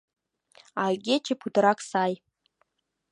[0.81, 2.13] А игече путырак сай.